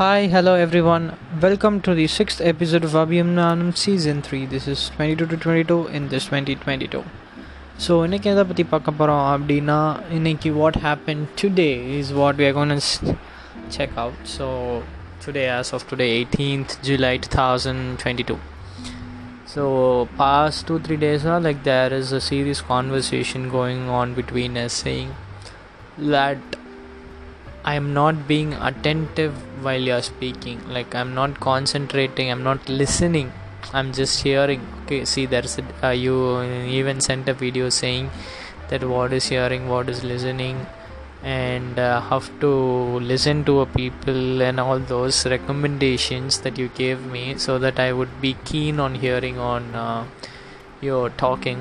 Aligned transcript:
Hi, 0.00 0.26
hello 0.26 0.54
everyone. 0.56 1.04
Welcome 1.40 1.80
to 1.82 1.94
the 1.94 2.06
sixth 2.08 2.40
episode 2.42 2.84
of 2.84 2.92
Abhimnanam 2.92 3.76
Season 3.76 4.22
3. 4.22 4.46
This 4.46 4.66
is 4.66 4.90
22 4.90 5.26
to 5.26 5.36
22 5.38 5.86
in 5.88 6.08
this 6.08 6.26
2022. 6.28 7.02
So 7.84 7.94
இன்றைக்கி 8.06 8.28
எதை 8.30 8.44
பற்றி 8.50 8.64
பார்க்க 8.64 8.92
போகிறோம் 8.92 9.24
அப்படின்னா 9.32 9.78
இன்னைக்கு 10.16 10.50
what 10.58 10.78
happen 10.84 11.22
today 11.40 11.68
is 11.96 12.12
what 12.18 12.38
we 12.38 12.46
gonna 12.58 12.72
check 13.76 13.98
out 14.04 14.22
so 14.36 14.46
today 15.24 15.44
as 15.56 15.72
of 15.78 15.84
today 15.90 16.06
eighteenth 16.16 16.74
July 16.88 17.12
two 17.24 17.30
thousand 17.36 17.84
twenty 18.02 18.26
two 18.30 18.36
so 19.54 19.64
past 20.22 20.64
two 20.70 20.76
three 20.86 20.98
டேஸாக 21.06 21.38
like 21.48 21.62
there 21.70 21.98
is 22.00 22.14
a 22.20 22.24
serious 22.30 22.64
conversation 22.72 23.46
going 23.56 23.86
on 24.00 24.16
between 24.20 24.58
us 24.64 24.80
saying 24.86 25.14
that 25.98 26.38
I 27.64 27.74
am 27.74 27.92
not 27.92 28.28
being 28.28 28.54
attentive 28.54 29.34
while 29.64 29.80
you're 29.80 30.02
speaking. 30.02 30.58
Like 30.76 30.94
I'm 30.94 31.14
not 31.14 31.40
concentrating. 31.40 32.30
I'm 32.30 32.44
not 32.44 32.68
listening. 32.68 33.32
I'm 33.72 33.92
just 33.92 34.22
hearing. 34.22 34.60
Okay, 34.82 35.04
see, 35.04 35.26
there's 35.26 35.58
a, 35.58 35.64
uh, 35.86 35.90
you 35.90 36.42
even 36.80 37.00
sent 37.00 37.28
a 37.28 37.34
video 37.34 37.68
saying 37.68 38.10
that 38.68 38.84
what 38.84 39.12
is 39.12 39.26
hearing, 39.26 39.68
what 39.68 39.88
is 39.88 40.04
listening, 40.04 40.66
and 41.22 41.76
uh, 41.78 42.00
how 42.08 42.20
to 42.44 42.52
listen 43.10 43.44
to 43.44 43.60
a 43.64 43.66
people 43.66 44.42
and 44.48 44.60
all 44.60 44.78
those 44.78 45.26
recommendations 45.26 46.40
that 46.42 46.56
you 46.58 46.68
gave 46.68 47.04
me, 47.16 47.36
so 47.36 47.58
that 47.58 47.78
I 47.80 47.92
would 47.92 48.20
be 48.20 48.36
keen 48.44 48.78
on 48.78 48.94
hearing 48.94 49.38
on 49.38 49.74
uh, 49.74 50.04
your 50.80 51.10
talking. 51.24 51.60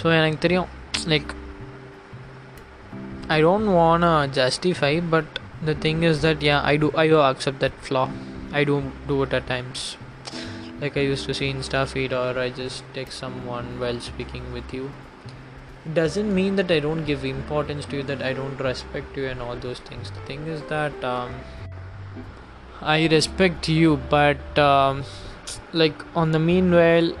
So 0.00 0.08
எனக்கு 0.18 0.38
தெரியும் 0.38 0.68
like 1.12 1.30
I 3.29 3.39
don't 3.39 3.71
wanna 3.71 4.29
justify, 4.31 4.99
but 4.99 5.25
the 5.63 5.73
thing 5.73 6.03
is 6.03 6.21
that 6.21 6.41
yeah, 6.41 6.61
I 6.63 6.75
do 6.77 6.91
I 6.95 7.07
do 7.07 7.19
accept 7.19 7.59
that 7.59 7.73
flaw. 7.81 8.09
I 8.51 8.63
do 8.63 8.91
do 9.07 9.23
it 9.23 9.33
at 9.33 9.47
times. 9.47 9.97
Like 10.81 10.97
I 10.97 11.01
used 11.01 11.25
to 11.27 11.33
see 11.33 11.51
Insta 11.51 11.87
feed 11.87 12.11
or 12.11 12.37
I 12.37 12.49
just 12.49 12.83
text 12.93 13.17
someone 13.17 13.79
while 13.79 13.99
speaking 14.01 14.51
with 14.51 14.73
you. 14.73 14.91
Doesn't 15.93 16.33
mean 16.35 16.57
that 16.57 16.71
I 16.71 16.79
don't 16.79 17.05
give 17.05 17.23
importance 17.23 17.85
to 17.85 17.97
you, 17.97 18.03
that 18.03 18.21
I 18.21 18.33
don't 18.33 18.59
respect 18.59 19.15
you 19.15 19.27
and 19.27 19.41
all 19.41 19.55
those 19.55 19.79
things. 19.79 20.11
The 20.11 20.21
thing 20.21 20.47
is 20.47 20.61
that 20.63 21.03
um, 21.03 21.33
I 22.81 23.07
respect 23.07 23.69
you, 23.69 23.97
but 24.09 24.59
um, 24.59 25.03
like 25.71 26.05
on 26.15 26.31
the 26.31 26.39
meanwhile, 26.39 27.13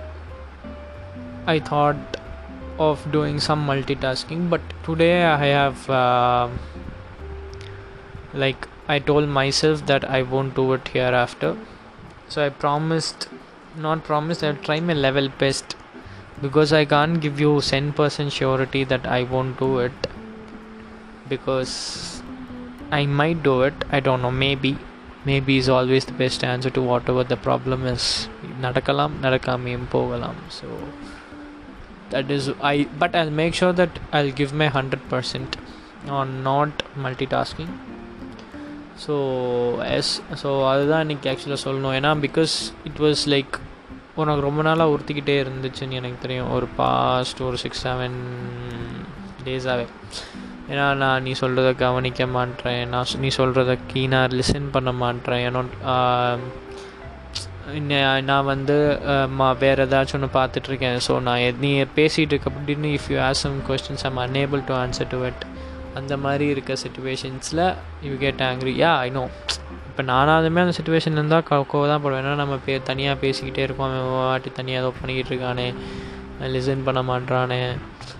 I 1.47 1.59
thought 1.59 2.17
of 2.78 3.10
doing 3.10 3.40
some 3.40 3.66
multitasking 3.66 4.48
but 4.50 4.60
today 4.84 5.24
i 5.24 5.46
have 5.46 5.88
uh, 5.90 6.48
like 8.34 8.68
i 8.88 8.98
told 8.98 9.28
myself 9.28 9.84
that 9.86 10.04
i 10.18 10.22
won't 10.22 10.54
do 10.54 10.72
it 10.72 10.88
hereafter 10.88 11.56
so 12.28 12.44
i 12.44 12.48
promised 12.48 13.28
not 13.76 14.04
promised 14.04 14.44
i'll 14.44 14.62
try 14.68 14.78
my 14.80 14.92
level 14.92 15.28
best 15.42 15.76
because 16.40 16.72
i 16.72 16.84
can't 16.84 17.20
give 17.20 17.40
you 17.40 17.52
100% 17.56 18.32
surety 18.32 18.84
that 18.84 19.06
i 19.06 19.22
won't 19.24 19.58
do 19.58 19.78
it 19.78 20.06
because 21.28 22.22
i 22.90 23.04
might 23.06 23.42
do 23.42 23.62
it 23.62 23.74
i 23.90 24.00
don't 24.00 24.22
know 24.22 24.30
maybe 24.30 24.76
maybe 25.24 25.56
is 25.58 25.68
always 25.68 26.04
the 26.04 26.12
best 26.12 26.44
answer 26.44 26.70
to 26.70 26.82
whatever 26.90 27.24
the 27.24 27.38
problem 27.48 27.86
is 27.94 28.04
நடக்கலாம் 28.64 29.14
நடக்காமையும் 29.24 29.88
போகலாம் 29.94 30.38
so 30.58 30.68
That 32.13 32.29
is 32.37 32.45
i 32.73 32.77
but 33.01 33.11
i'll 33.19 33.35
make 33.41 33.55
sure 33.61 33.73
that 33.81 33.93
i'll 34.17 34.33
give 34.41 34.53
my 34.61 34.69
100% 34.81 35.59
on 36.19 36.29
not 36.51 36.85
multitasking. 37.05 37.73
So 39.03 39.15
yes 39.95 40.11
so 40.41 40.49
அதுதான் 40.71 41.03
இன்றைக்கி 41.05 41.27
ஆக்சுவலாக 41.29 41.61
சொல்லணும். 41.63 41.95
ஏன்னா 41.99 42.09
because 42.25 42.53
it 42.87 42.99
was 43.05 43.21
like 43.33 43.53
உனக்கு 44.21 44.41
ரொம்ப 44.45 44.61
நாளாக 44.67 44.93
உறுத்திக்கிட்டே 44.93 45.35
இருந்துச்சுன்னு 45.43 45.97
எனக்கு 45.99 46.19
தெரியும். 46.25 46.51
ஒரு 46.57 46.67
பாஸ்ட் 46.79 47.39
ஒரு 47.47 47.57
சிக்ஸ் 47.63 47.81
செவன் 47.87 48.17
டேஸாகவே 49.45 49.85
ஏன்னா 50.71 50.85
நான் 51.01 51.23
நீ 51.27 51.31
சொல்கிறத 51.41 51.71
கவனிக்க 51.85 52.27
மாட்டேன். 52.35 52.83
நான் 52.93 53.17
நீ 53.23 53.31
சொல்கிறத 53.39 53.77
கீனாக 53.93 54.37
லிசன் 54.39 54.69
பண்ண 54.75 54.91
மாட்டேன். 55.03 55.41
ஏன்னா 55.47 55.63
நான் 58.29 58.47
வந்து 58.51 58.75
வேறு 59.63 59.83
ஏதாச்சும் 59.85 60.17
ஒன்று 60.17 60.29
பார்த்துட்ருக்கேன். 60.37 60.97
ஸோ 61.05 61.13
நான் 61.27 61.59
நீ 61.63 61.69
பேசிகிட்டு 61.97 62.33
இருக்க 62.33 62.51
அப்படின்னு 62.59 62.89
if 62.97 63.09
you 63.13 63.17
ask 63.27 63.43
some 63.45 63.57
questions 63.69 64.03
I'm 64.09 64.19
unable 64.25 64.63
to 64.69 64.73
answer 64.83 65.09
to 65.13 65.19
it 65.29 65.43
அந்த 65.99 66.13
மாதிரி 66.25 66.45
இருக்க 66.53 66.75
சுச்சுவேஷன்ஸில் 66.83 67.63
you 68.07 68.13
get 68.23 68.41
angry 68.49 68.73
yeah 68.83 68.91
I 69.05 69.09
know 69.17 69.23
இப்போ 69.89 70.03
நானாலுமே 70.11 70.61
அந்த 70.65 70.73
சுச்சுவேஷன் 70.77 71.17
இருந்தால் 71.17 71.43
கோவம் 71.71 71.91
தான் 71.91 72.01
போடுவேன். 72.03 72.21
ஏன்னா 72.23 72.37
நம்ம 72.43 72.55
பே 72.65 72.75
தனியாக 72.89 73.17
பேசிக்கிட்டே 73.23 73.63
இருக்கோம். 73.67 73.91
அவன் 73.97 74.15
வாட்டி 74.19 74.51
தனியாக 74.59 74.81
ஏதோ 74.83 74.89
பண்ணிக்கிட்டு 74.99 75.31
இருக்கானே. 75.33 75.67
லிசன் 76.53 76.85
பண்ண 76.87 77.01
மாட்டானே 77.09 77.59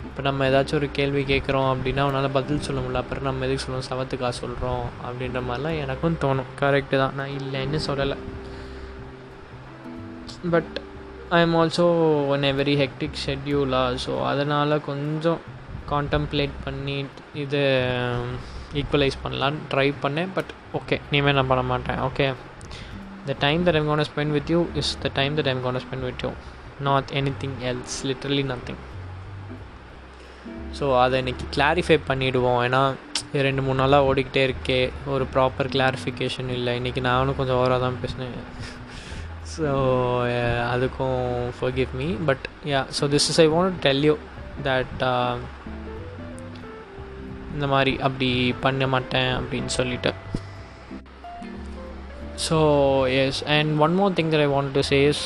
இப்போ 0.08 0.24
நம்ம 0.28 0.46
ஏதாச்சும் 0.50 0.80
ஒரு 0.80 0.88
கேள்வி 0.98 1.22
கேட்குறோம் 1.32 1.70
அப்படின்னா 1.72 2.02
அவனால் 2.06 2.36
பதில் 2.38 2.64
சொல்ல 2.68 2.80
முடியல. 2.84 3.02
அப்புறம் 3.03 3.28
நம்ம 3.30 3.46
எதுக்கு 3.48 3.64
சொல்லுவோம் 3.66 3.88
சவத்துக்கா 3.90 4.30
சொல்கிறோம் 4.42 4.86
அப்படின்ற 5.06 5.42
மாதிரிலாம் 5.50 5.80
எனக்கும் 5.84 6.20
தோணும். 6.24 6.52
கரெக்டு 6.62 6.96
தான். 7.03 7.16
நான் 7.20 7.34
இல்லைன்னு 7.40 7.82
சொல்லலை. 7.90 8.18
But 10.52 10.74
I 11.36 11.40
am 11.46 11.56
also 11.59 11.86
one 12.34 12.46
a 12.50 12.52
very 12.59 12.76
hectic 12.81 13.20
ஷெட்யூலா 13.26 13.81
so 14.06 14.14
அதனால் 14.30 14.84
கொஞ்சம் 14.88 15.40
காண்டம்ப்ளேட் 15.92 16.56
பண்ணி 16.66 16.98
இது 17.44 17.62
ஈக்குவலைஸ் 18.80 19.18
பண்ணலான்னு 19.24 19.62
ட்ரை 19.72 19.88
பண்ணேன். 20.03 20.32
பட் 20.38 20.52
ஓகே 20.80 20.96
இனிமேல் 21.09 21.38
நான் 21.38 21.50
பண்ண 21.52 21.64
மாட்டேன். 21.72 22.00
Okay 22.08 22.28
the 23.30 23.36
time 23.46 23.62
that 23.68 23.78
I'm 23.80 23.90
gonna 23.92 24.08
spend 24.09 24.36
with 24.38 24.52
you 24.56 24.59
is 24.82 24.92
the 25.06 25.12
time 25.20 25.38
that 25.40 25.50
I'm 25.53 25.64
gonna 25.68 25.82
spend 25.86 26.06
with 26.09 26.24
you 26.26 26.32
not 26.90 27.12
anything 27.44 27.58
else 27.72 27.98
literally 28.09 28.46
nothing 28.53 28.82
so 30.78 30.86
அதை 31.02 31.16
இன்றைக்கி 31.24 31.46
கிளாரிஃபை 31.56 31.98
பண்ணிவிடுவோம் 32.08 32.62
ஏன்னா 32.68 32.84
ரெண்டு 33.48 33.62
மூணு 33.66 33.80
நாளாக 33.82 34.08
ஓடிக்கிட்டே 34.09 34.42
இருக்கே. 34.48 34.80
ஒரு 35.14 35.26
ப்ராப்பர் 35.34 35.70
கிளாரிஃபிகேஷன் 35.76 36.50
இல்லை. 36.56 36.72
இன்றைக்கி 36.80 37.02
நானும் 37.09 37.38
கொஞ்சம் 37.40 37.59
ஓவராக 37.59 37.80
தான் 37.86 38.00
பேசினேன். 38.03 38.34
ஸோ 39.56 39.72
அதுக்கும் 40.74 41.22
forgive 41.58 41.91
me 42.02 42.08
but 42.30 42.46
yeah 42.74 42.81
so 43.00 43.09
this 43.16 43.28
is 43.31 43.41
I 43.46 43.47
want 43.56 43.75
tell 43.86 44.03
you 44.09 44.16
that 44.68 45.03
இந்த 47.56 47.68
மாதிரி 47.74 47.94
அப்படி 48.08 48.30
பண்ண 48.66 48.88
மாட்டேன் 48.94 49.31
அப்படின்னு 49.40 49.72
சொல்லிட்டு. 49.80 50.12
So 52.46 52.58
yes 53.24 53.41
and 53.56 53.72
one 53.86 53.96
more 54.00 54.16
thing 54.19 54.31
that 54.34 54.46
I 54.47 54.50
want 54.56 54.74
to 54.78 54.84
says 54.91 55.22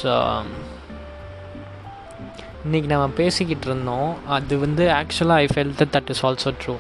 இன்றைக்கி 2.66 2.90
நம்ம 2.92 3.08
பேசிக்கிட்டு 3.22 3.68
இருந்தோம். 3.70 4.10
அது 4.38 4.54
வந்து 4.66 4.84
ஆக்சுவலாக 5.00 5.44
I 5.46 5.48
felt 5.54 5.74
that 5.82 5.94
that 5.96 6.12
is 6.14 6.24
also 6.30 6.52
true 6.64 6.76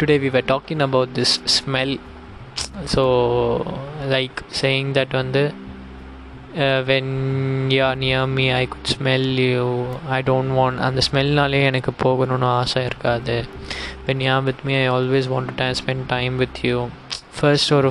today 0.00 0.16
we 0.24 0.30
were 0.36 0.48
talking 0.52 0.82
about 0.88 1.14
this 1.20 1.34
smell 1.56 1.94
so 2.94 3.04
like 4.14 4.38
saying 4.60 4.90
that 4.98 5.16
வந்து 5.22 5.42
when 6.90 7.12
you 7.72 7.82
are 7.88 7.98
near 8.04 8.30
me 8.38 8.46
I 8.60 8.64
could 8.72 8.90
smell 8.94 9.28
you 9.48 9.64
I 10.16 10.22
don't 10.30 10.54
want 10.58 10.80
அந்த 10.86 11.02
ஸ்மெல்னாலே 11.08 11.60
எனக்கு 11.70 11.92
போகணும்னு 12.04 12.48
ஆசை 12.60 12.84
இருக்காது. 12.84 13.36
When 14.06 14.22
you 14.26 14.38
with 14.48 14.64
me 14.70 14.74
I 14.82 14.88
always 14.96 15.28
want 15.34 15.52
to 15.60 15.68
spend 15.82 16.04
time 16.14 16.36
with 16.36 16.60
you 16.70 16.88
first 17.38 17.72
ஒரு 17.72 17.90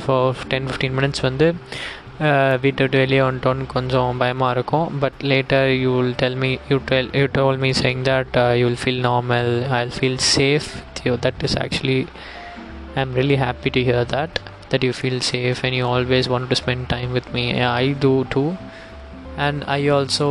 ten 0.53 0.67
fifteen 0.69 0.97
minutes 0.99 1.21
வந்து 1.21 1.47
வீட்டை 2.63 2.81
விட்டு 2.85 2.97
வெளியே 3.01 3.21
வந்துட்டோன்னு 3.21 3.65
கொஞ்சம் 3.73 4.17
பயமாக 4.21 4.55
இருக்கும். 4.55 4.87
But 4.99 5.19
later 5.31 5.69
you 5.83 5.91
will 5.99 6.15
tell 6.21 6.35
me 6.35 6.49
you 6.71 6.79
tell 6.91 7.09
you 7.19 7.27
told 7.37 7.59
me 7.63 7.71
saying 7.81 8.03
that 8.09 8.37
you 8.59 8.65
will 8.67 8.81
feel 8.83 9.03
normal 9.07 9.51
I 9.77 9.79
will 9.83 9.95
feel 9.99 10.19
safe 10.35 10.67
with 10.79 11.01
you 11.07 11.13
that 11.25 11.43
is 11.47 11.57
actually 11.63 11.99
I 12.95 12.99
am 13.05 13.15
really 13.19 13.37
happy 13.45 13.71
to 13.77 13.83
hear 13.89 14.07
that 14.15 14.37
that 14.70 14.82
you 14.82 14.92
feel 14.92 15.18
safe 15.20 15.64
and 15.64 15.74
you 15.74 15.86
always 15.86 16.28
want 16.34 16.48
to 16.52 16.56
spend 16.56 16.88
time 16.88 17.12
with 17.12 17.26
me. 17.32 17.44
I 17.62 17.92
do 18.06 18.14
too, 18.34 18.48
and 19.36 19.64
I 19.76 19.88
also 19.88 20.28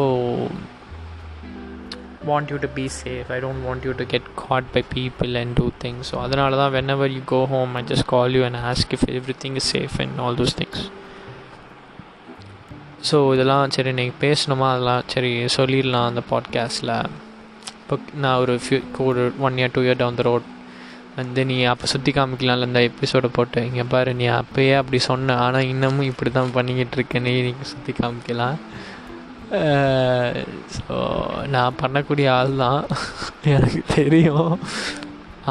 want 2.26 2.50
you 2.50 2.58
to 2.66 2.70
be 2.80 2.88
safe. 2.88 3.30
I 3.30 3.40
don't 3.40 3.64
want 3.64 3.84
you 3.84 3.94
to 4.02 4.06
get 4.06 4.36
caught 4.36 4.68
by 4.76 4.84
people 4.98 5.36
and 5.36 5.56
do 5.62 5.68
things. 5.84 6.04
So, 6.12 6.18
அதனால 6.26 6.58
தான் 6.62 6.74
whenever 6.78 7.08
you 7.16 7.24
go 7.38 7.42
home, 7.54 7.72
I 7.80 7.84
just 7.94 8.06
call 8.14 8.30
you 8.38 8.44
and 8.50 8.58
ask 8.72 8.94
if 8.98 9.04
everything 9.20 9.56
is 9.62 9.68
safe 9.76 9.98
and 10.06 10.22
all 10.26 10.36
those 10.42 10.56
things. 10.62 10.80
So 13.08 13.18
இதெல்லாம் 13.36 13.72
சரி 13.76 13.92
நீங்கள் 13.98 14.20
பேசணுமா 14.26 14.68
அதெல்லாம் 14.74 15.08
சரி 15.14 15.32
சொல்லிடலாம் 15.56 16.10
அந்த 16.10 16.22
பாட்காஸ்ட்டில் 16.30 16.92
இப்போ 17.82 17.96
நான் 18.24 18.38
ஒரு 18.44 18.54
ஃபியூ 18.66 18.80
ஒரு 19.08 19.24
one 19.46 19.58
year 19.60 19.74
two 19.76 19.82
year 19.88 20.00
down 20.02 20.20
the 20.20 20.24
road 20.30 20.46
வந்து 21.19 21.41
நீ 21.51 21.57
அப்போ 21.73 21.87
சுற்றி 21.93 22.11
காமிக்கலாம்ல 22.17 22.69
இந்த 22.71 22.81
எபிசோடை 22.89 23.29
போட்டு. 23.37 23.61
இங்கே 23.69 23.85
பாரு 23.95 24.11
நீ 24.21 24.27
அப்போயே 24.41 24.75
அப்படி 24.81 24.99
சொன்ன. 25.11 25.37
ஆனால் 25.45 25.69
இன்னமும் 25.73 26.11
இப்படி 26.13 26.31
தான் 26.39 26.55
பண்ணிக்கிட்டு 26.57 26.97
இருக்கேன் 26.99 27.27
நீ 27.29 27.35
நீங்கள் 27.49 27.71
சுற்றி 27.73 27.95
காமிக்கலாம் 28.03 28.59
ஸோ 30.77 30.95
நான் 31.55 31.79
பண்ணக்கூடிய 31.83 32.27
ஆள் 32.39 32.55
தான் 32.65 32.83
எனக்கு 33.53 33.81
தெரியும். 33.99 34.51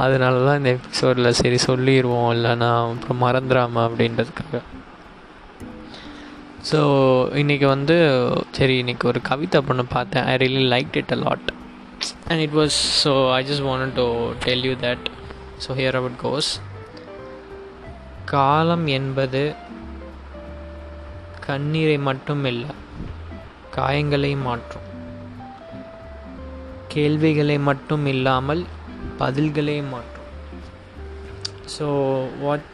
அதனால 0.03 0.41
தான் 0.47 0.59
இந்த 0.59 0.71
எபிசோடில் 0.77 1.37
சரி 1.41 1.59
சொல்லிடுவோம் 1.69 2.31
இல்லைனா 2.35 2.69
அப்புறம் 2.81 3.23
மறந்துடாமல் 3.25 3.85
அப்படின்றதுக்காக. 3.87 4.61
ஸோ 6.69 6.79
இன்றைக்கி 7.41 7.67
வந்து 7.75 7.95
சரி 8.57 8.75
இன்றைக்கி 8.83 9.05
ஒரு 9.11 9.19
கவிதை 9.31 9.61
பொண்ணு 9.67 9.85
பார்த்தேன். 9.97 10.25
I 10.31 10.35
really 10.43 10.65
like 10.75 10.97
it 11.01 11.13
a 11.17 11.19
lot 11.25 11.49
and 12.29 12.41
it 12.45 12.57
was 12.61 12.79
so 13.03 13.13
I 13.37 13.41
just 13.49 13.65
want 13.69 13.95
to 14.01 14.07
tell 14.47 14.65
you 14.69 14.75
that 14.87 15.05
so 15.66 15.76
here 15.76 15.94
out 15.94 16.18
goes 16.22 16.50
காலம் 18.24 18.86
என்பது 18.86 19.42
கண்ணீரை 21.46 21.98
மட்டும் 21.98 22.44
இல்லை 22.44 22.70
காயங்களை 23.76 24.32
மாற்றும் 24.42 24.88
கேள்விகளை 26.88 27.58
மட்டும் 27.58 28.06
இல்லாமல் 28.06 28.62
பதில்களை 29.18 29.78
மாற்றும் 29.90 30.28
ஸோ 31.78 31.86
வாட் 32.40 32.70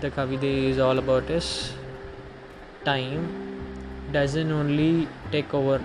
த 0.00 0.08
கவிதை 0.08 0.52
is 0.68 0.80
all 0.80 0.98
about 0.98 1.30
is 1.30 1.52
time 2.84 3.22
doesn't 4.12 4.52
only 4.52 4.90
take 5.32 5.52
over 5.54 5.78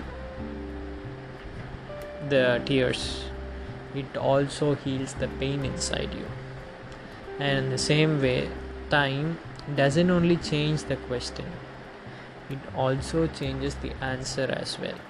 the 2.28 2.62
tears 2.64 3.00
it 3.96 4.16
also 4.16 4.74
heals 4.76 5.14
the 5.14 5.28
pain 5.40 5.64
inside 5.64 6.12
you 6.14 6.28
and 7.38 7.58
in 7.58 7.70
the 7.70 7.82
same 7.84 8.20
way 8.20 8.48
time 8.90 9.38
doesn't 9.76 10.10
only 10.10 10.36
change 10.50 10.84
the 10.84 10.96
question 11.08 11.46
it 12.50 12.58
also 12.76 13.26
changes 13.40 13.74
the 13.76 13.92
answer 14.02 14.48
as 14.62 14.78
well 14.78 15.00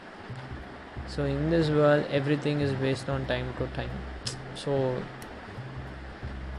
so 1.07 1.25
in 1.27 1.51
this 1.51 1.69
world 1.71 2.05
everything 2.11 2.61
is 2.61 2.73
based 2.75 3.09
on 3.09 3.27
time 3.27 3.51
to 3.59 3.67
time 3.81 3.99
so 4.57 4.73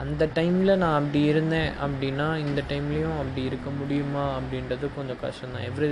அந்த 0.03 0.23
டைமில் 0.37 0.71
நான் 0.81 0.95
அப்படி 0.99 1.19
இருந்தேன் 1.31 1.69
அப்படின்னா 1.83 2.25
இந்த 2.43 2.59
டைம்லேயும் 2.69 3.17
அப்படி 3.19 3.41
இருக்க 3.49 3.69
முடியுமா 3.79 4.23
அப்படின்றது 4.37 4.85
கொஞ்சம் 4.95 5.19
கஷ்டம் 5.23 5.53
தான் 5.55 5.65
every 5.69 5.87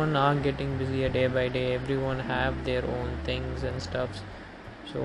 everyone 0.00 0.12
are 0.24 0.42
getting 0.46 0.74
பிஸியாக 0.80 1.10
day 1.16 1.22
by 1.36 1.44
day 1.56 1.62
everyone 2.10 2.20
have 2.32 2.56
their 2.68 2.86
own 2.98 3.12
things 3.28 3.64
and 3.70 3.82
stuffs 3.86 4.20
so 4.92 5.00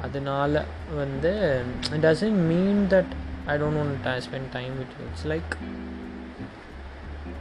அதனால் 0.00 0.58
வந்து 0.94 1.32
it 1.94 2.04
doesn't 2.04 2.40
mean 2.52 2.82
that 2.94 3.12
I 3.46 3.56
don't 3.58 3.80
won't 3.82 4.08
spend 4.20 4.50
time 4.52 4.74
with 4.78 4.96
it's 5.06 5.26
like 5.26 5.52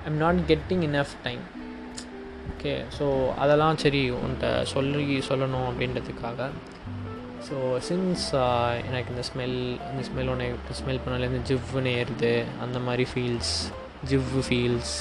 I'm 0.06 0.18
not 0.18 0.42
getting 0.48 0.84
enough 0.90 1.16
time 1.24 1.44
okay 2.52 2.74
so 2.98 3.06
அதெல்லாம் 3.36 3.78
சரி 3.78 4.02
உன்கிட்ட 4.12 4.64
சொல்லி 4.64 5.22
சொல்லணும் 5.30 5.68
அப்படின்றதுக்காக. 5.70 6.50
So 7.48 7.56
since 7.88 8.26
uh, 8.34 8.72
எனக்கு 8.88 9.10
இந்த 9.14 9.24
ஸ்மெல் 9.30 9.58
இந்த 9.90 10.02
ஸ்மெல் 10.10 10.30
ஒன்று 10.30 10.76
ஸ்மெல் 10.82 11.02
பண்ணலேருந்து 11.06 11.42
ஜிவ்வுன்னு 11.50 11.94
ஏறுது 12.02 12.34
அந்த 12.62 12.80
மாதிரி 12.80 13.06
ஃபீல்ஸ் 13.12 13.54
ஜிவ்வு 14.12 14.42
ஃபீல்ஸ் 14.48 14.94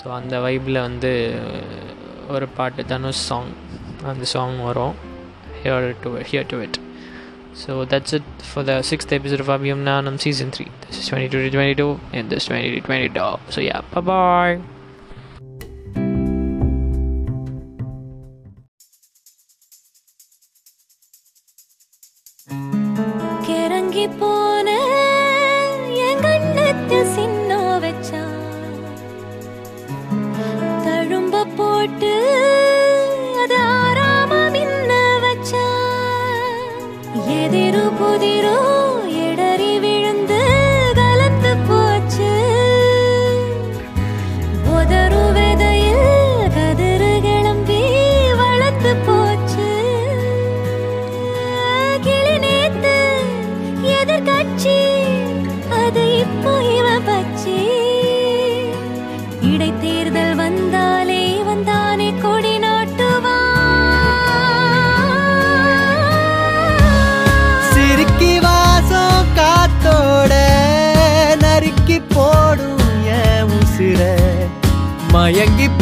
ஸோ 0.00 0.08
அந்த 0.10 0.34
வைப்பில் 0.40 0.80
வந்து 0.80 1.12
ஒரு 2.28 2.48
பாட்டு 2.56 2.84
தனுஷ் 2.84 3.24
சாங் 3.28 3.52
அந்த 4.04 4.26
சாங் 4.34 4.58
வரும். 4.68 4.94
here 5.62 5.94
to 6.02 6.14
it, 6.16 6.26
here 6.26 6.44
to 6.44 6.58
it. 6.58 6.78
So 7.54 7.84
that's 7.84 8.12
it 8.12 8.22
for 8.38 8.62
the 8.62 8.82
sixth 8.82 9.12
episode 9.12 9.40
of 9.40 9.46
Abhiyam 9.46 9.84
Nanam 9.84 10.20
season 10.20 10.50
three. 10.50 10.70
This 10.86 10.98
is 10.98 11.08
22 11.08 11.50
to 11.50 11.50
22 11.50 12.00
and 12.12 12.30
this 12.30 12.46
20 12.46 12.80
to 12.80 12.80
20. 12.80 13.40
So 13.50 13.60
yeah, 13.60 13.82
bye 13.92 14.00
bye. 14.00 14.79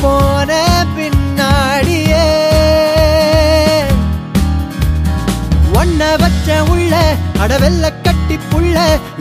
போன 0.02 0.50
பின்னாடியே. 0.96 2.26
ஒன்ன 5.80 6.00
வச்ச 6.22 6.48
உள்ள 6.72 6.94
அடவெல்ல 7.42 7.84
கட்டி 8.06 8.36
புள்ள 8.50 8.76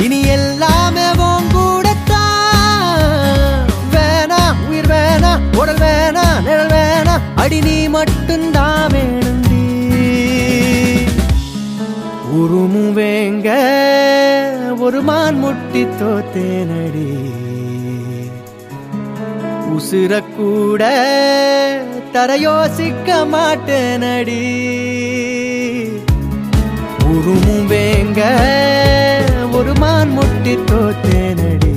இனி 0.05 0.19
எல்லாமே 0.37 1.05
கூடத்தான். 1.53 3.05
வேணா 3.93 4.41
உயிர் 4.69 4.89
வேணா 4.93 5.31
உடல் 5.59 5.81
வேணா 5.83 6.25
நிழல் 6.47 6.71
வேணா 6.75 7.15
அடி 7.43 7.59
நீ 7.67 7.77
மட்டும்தான் 7.97 8.87
வேணுந்தி 8.95 9.63
உருமும் 12.39 12.93
வேங்க 12.99 13.49
ஒரு 14.85 14.99
மான் 15.09 15.39
முட்டி 15.43 15.83
தோத்தேனடி. 16.01 17.07
உசுரக்கூட 19.77 20.33
கூட 20.35 20.83
தரையோசிக்க 22.13 23.17
மாட்டேனடி. 23.33 24.43
உருமும் 27.11 27.67
வேங்க 27.67 28.21
ஒரு 29.51 29.73
மான் 29.73 30.09
முட்டி 30.09 30.53
தோத்தேனடி. 30.69 31.75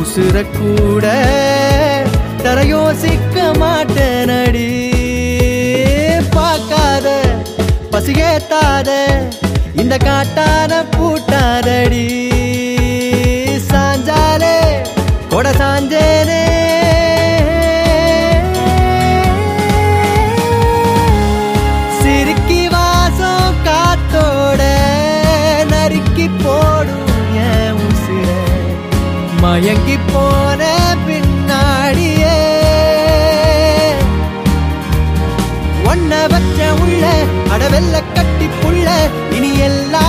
உசுரக்கூட 0.00 0.54
கூட 0.58 1.06
தரையோசிக்க 2.42 3.46
மாட்டேனடி. 3.62 4.68
பார்க்காத 6.36 7.08
பசியேத்தாத 7.92 8.90
இந்த 9.76 9.96
காட்டா 9.96 10.48
மயங்கி 29.54 29.96
போன 30.12 30.62
பின்னாடியே. 31.06 32.38
ஒன்ன 35.90 36.12
வச்ச 36.32 36.58
உள்ள 36.84 37.04
அடவெல்ல 37.54 37.96
கட்டி 38.14 38.48
புள்ள 38.62 38.86
இனி 39.30 39.58
எல்லாம் 39.58 40.03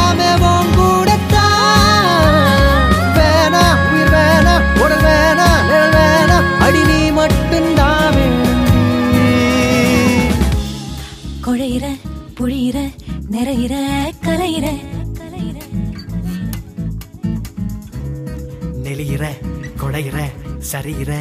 சரியிற 20.70 21.12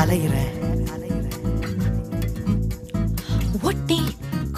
அலையிற. 0.00 0.34
ஒட்டி 3.68 3.98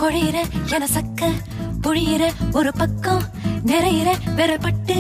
கொழியிற 0.00 0.36
என 0.74 0.84
சக்க 0.94 1.30
புழியிற 1.84 2.22
ஒரு 2.58 2.70
பக்கம் 2.80 3.24
நிறையிற 3.70 4.08
வெறப்பட்டு 4.38 4.96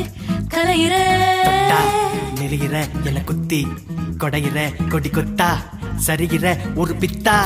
கலையிற 0.54 0.94
நெளியிற 2.40 2.74
என 3.08 3.18
குத்தி 3.30 3.60
கொடையிற 4.22 4.58
கொடி 4.92 5.10
கொத்தா 5.16 5.50
சரிகிற 6.06 6.46
ஒரு 6.80 6.94
பித்தா 7.02 7.38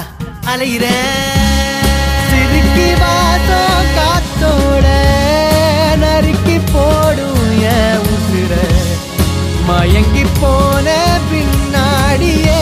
அலையிற. 0.53 0.85
சிறுக்கி 2.29 2.89
வாசம் 3.03 3.91
காத்தோட 3.99 4.87
நறுக்கி 6.03 6.57
போடும் 6.73 7.43
உசுர. 8.13 8.53
மயங்கி 9.69 10.25
போன 10.41 10.89
பின் 11.29 11.54
அடியே. 12.15 12.54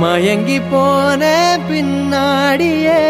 மயங்கி 0.00 0.60
போன 0.70 1.22
பின்னாடியே. 1.68 3.00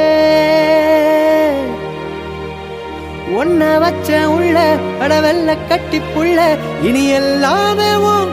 ஒன்ன 3.38 3.78
வச்ச 3.78 4.28
உள்ள 4.28 4.76
அடவெல்ல 5.00 5.56
கட்டி 5.68 5.98
புள்ள 5.98 6.38
இனி 6.82 7.04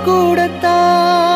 கூடத்தான். 0.03 1.34